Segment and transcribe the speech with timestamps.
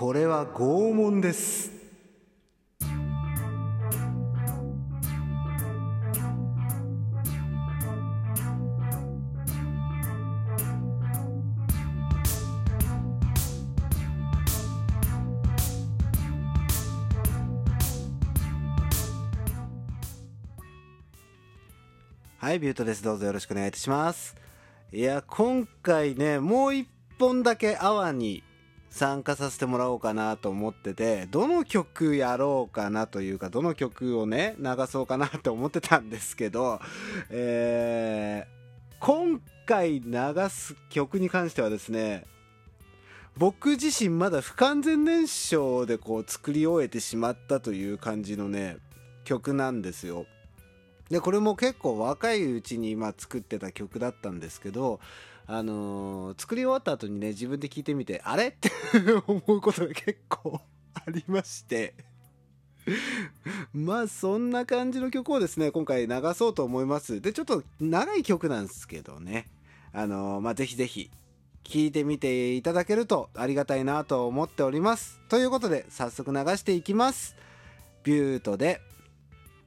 [0.00, 1.70] これは拷問です
[22.38, 23.04] はい、ビュートです。
[23.04, 24.34] どうぞよろしくお願いいたします。
[24.92, 26.88] いや、今回ね、もう一
[27.18, 28.42] 本だけアワに
[28.90, 36.80] 参加させてもらおうかなと思ってて、どの曲やろうかなというか、どの曲をね、流そうかなと思ってたんですけど、
[37.30, 42.24] えー、今回流す曲に関してはですね、
[43.36, 48.78] 僕自身まだ不完全燃焼でこう作り終えてしまったという感じのね、
[49.24, 50.26] 曲なんですよ。
[51.10, 55.00] でこれも結構若いうちに今作ってた曲だったんですけど、
[55.46, 58.48] あのー作り終わった後にね自分で聞いてみてあれ？
[58.48, 58.70] って
[59.26, 60.60] 思うことが結構
[60.94, 61.94] ありまして。
[63.74, 67.20] まあそんな感じの曲をですね今回流そうと思います。
[67.20, 69.46] でちょっと長い曲なんですけどね。
[69.92, 71.10] あのーまあぜひぜひ
[71.64, 75.20] 聞いてみていただけるとありがたいなと思っております。
[75.28, 77.34] ということで早速流していきます。
[78.04, 78.80] ビュートで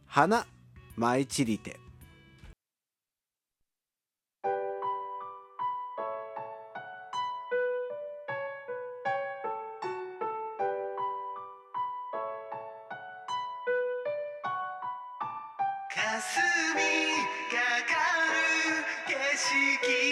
[0.06, 0.48] 花。
[0.96, 1.80] 舞い散りて。
[15.90, 16.42] 霞
[17.52, 17.94] がか
[18.30, 18.38] る
[19.08, 20.03] 景色。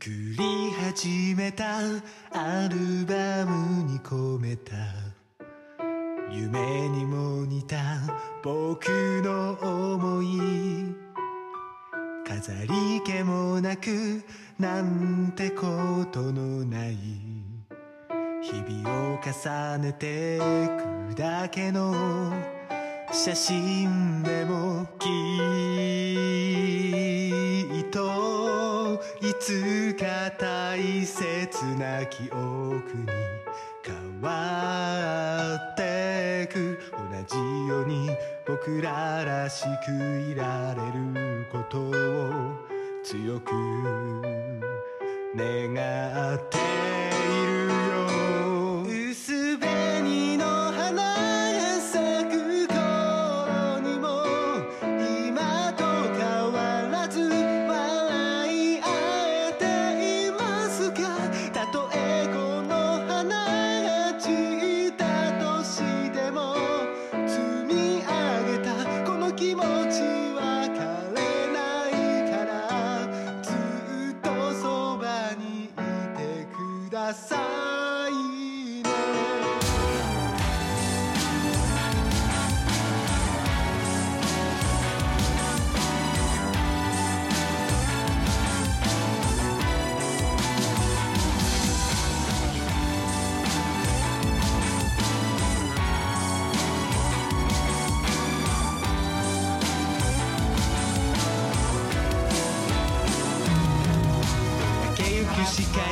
[0.00, 1.78] 作り始めた
[2.30, 4.72] アルバムに込めた。
[6.30, 7.76] 夢にも似た
[8.44, 8.86] 僕
[9.24, 10.94] の思い。
[12.24, 14.22] 飾り気もなく
[14.56, 16.96] なんてことのない。
[18.40, 20.38] 日々を重ねて
[21.10, 22.32] くだけの。
[23.10, 25.10] 写真でもきっ
[29.48, 33.06] つか大切な記憶に
[33.82, 38.10] 変わってく同じように
[38.46, 39.90] 僕ららしく
[40.30, 41.92] いられることを
[43.02, 43.50] 強く
[45.34, 47.67] 願っている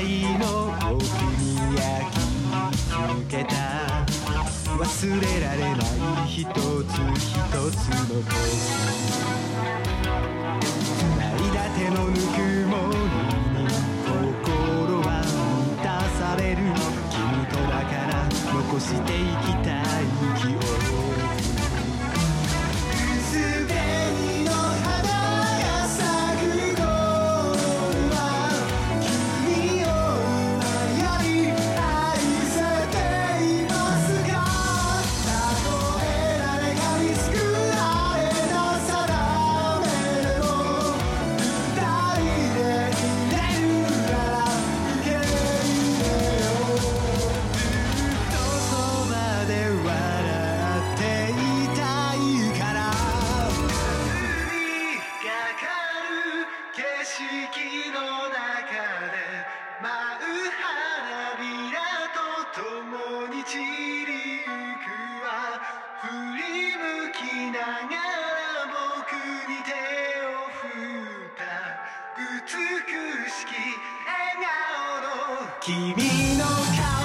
[0.06, 2.22] 視界の僕に焼き
[2.94, 3.54] 抜けた
[4.78, 5.80] 忘れられない
[6.28, 7.34] 一つ一
[7.72, 8.30] つの時
[10.84, 11.02] 繋
[11.34, 12.22] いだ手のぬく
[12.68, 12.94] もり
[13.52, 13.66] に
[14.44, 15.06] 心は
[15.66, 15.86] 満た
[16.20, 16.56] される。
[17.10, 18.08] 君とだから
[18.54, 19.75] 残していきたい。
[57.08, 57.22] 色
[57.92, 58.74] の中
[59.06, 59.46] で
[59.80, 61.78] 舞う花びら
[62.10, 62.18] と
[62.60, 63.62] 共に散り
[64.38, 64.90] ゆく
[65.22, 65.62] は
[66.02, 66.82] 振り向
[67.12, 67.20] き
[67.52, 69.14] ながら僕
[69.48, 69.70] に手
[70.26, 70.66] を振
[71.06, 71.40] った
[72.18, 73.54] 美しき
[74.04, 76.44] 笑顔の君の
[76.82, 76.95] 顔。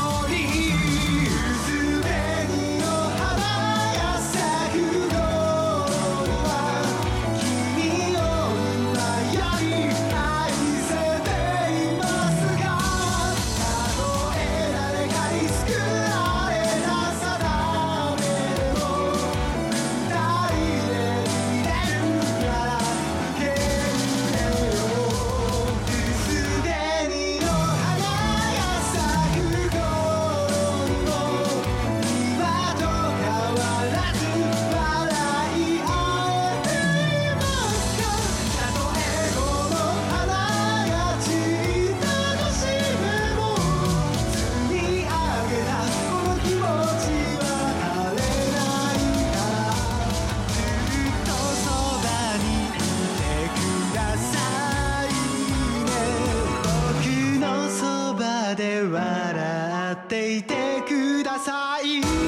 [60.37, 62.20] いてください。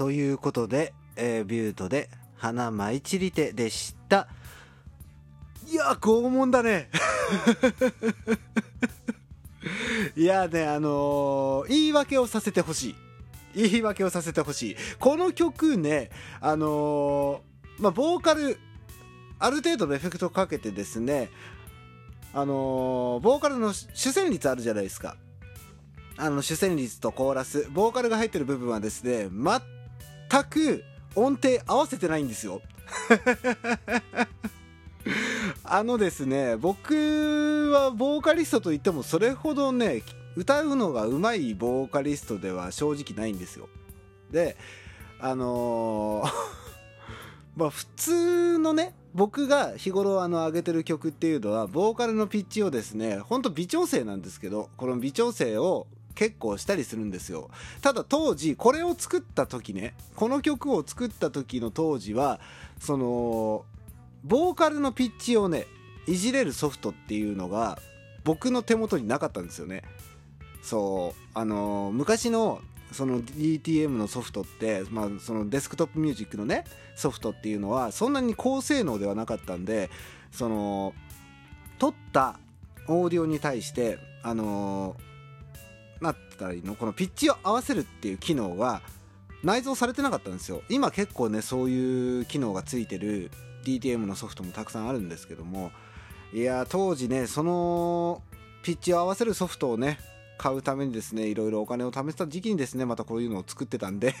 [0.00, 4.28] ということで、えービュートで花舞い散りてでした。
[5.70, 6.88] いや拷問だね。
[10.16, 12.96] いやねあのー言い訳をさせてほし
[13.54, 13.68] い。
[13.68, 14.76] 言い訳をさせてほしい。
[14.98, 16.08] この曲ね
[16.40, 18.58] あのーまあボーカル
[19.38, 21.28] ある程度のエフェクトをかけてですね
[22.32, 25.18] あのーボーカルの主旋律あるじゃないですか。
[26.16, 29.28] あの主旋律とコーラスボーカルが入ってる部分はですね
[30.30, 30.84] 全く
[31.16, 32.62] 音程合わせてないんですよ。
[35.64, 40.02] あのですね僕はボーカリストといってもそれほどね
[40.36, 43.68] 歌うのが上手いボーカリストでは正直ないんですよ。
[44.30, 44.56] で
[45.18, 46.30] あのー
[47.56, 55.88] まあ普通のね僕が日頃あの上げてる曲っていうのはボーカルのピッチをですねほんと微調整なんですけどこの微調整を
[56.20, 57.48] 結構したりするんですよ。
[57.80, 62.40] ただ当時これを作った時ねこの曲を作った時の当時は
[62.78, 63.64] その
[64.22, 65.66] ボーカルのピッチをね
[66.06, 67.78] いじれるソフトっていうのが
[68.22, 69.82] 僕の手元になかったんですよね。
[70.60, 72.60] そうあの昔の
[72.92, 76.64] その DTM のソフトって、まあ、そのデスクトップミュージックのね
[76.96, 79.88] ソフトっていうのはそんなに高性能ではなかったんで
[80.32, 80.92] その
[81.78, 82.38] 撮った
[82.88, 85.09] オーディオに対してあのなんて言っ
[86.40, 88.82] たらいいのこのピッチを合わせるっていう機能が
[89.44, 90.62] 内蔵されてなかったんですよ。
[90.68, 93.30] 今結構ねそういう機能がついてる
[93.64, 95.70] DTM のソフトもたくさんあるんですけども。
[96.32, 98.22] いや当時ねその
[98.62, 99.98] ピッチを合わせるソフトをね
[100.38, 104.14] 買うためにですねいろいろお金を貯めてた時期にですねまたこういうのを作ってたんで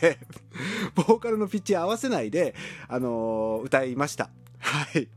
[0.94, 2.54] ボーカルのピッチ合わせないで、
[2.88, 4.30] あのー歌いました。
[4.58, 5.08] はい。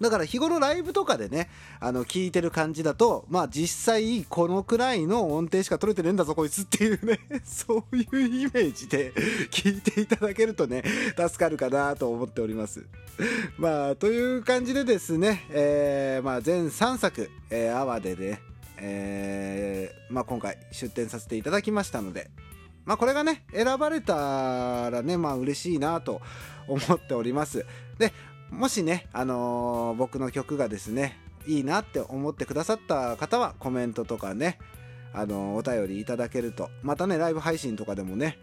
[0.00, 1.48] だから日頃ライブとかでね
[1.80, 9.12] あの聞いてる感じだとまあ実際このくらいの音程しか取れてねえんだぞこいつっていうね そういうイメージで
[9.50, 10.84] 聞いていただけるとね
[11.16, 12.86] 助かるかなと思っております。
[13.56, 18.42] まあという感じでですね、えーまあ、全3作、えー、アワでね、
[18.76, 22.30] えーまあ、今回出展させていただきましたので
[22.84, 26.20] まあこれがね選ばれたらねまあ嬉しいなと
[26.68, 27.64] 思っております。
[27.98, 28.12] で
[28.56, 34.58] もしね、あのー僕の曲がですねいいなって思ってくださった方はコメントとかね、
[35.12, 38.38] あのーお便りいただけるとまたねライブ配信とかでもね、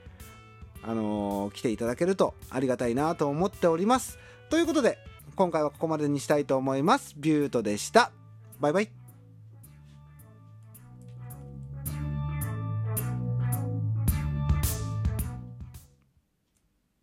[0.83, 4.19] あのー来ていただけるとありがたいなと思っております。
[4.49, 4.99] ということで
[5.35, 7.15] 今回はここまでにしたいと思います。
[7.17, 8.11] ビュートでした。
[8.59, 9.02] バイバイ。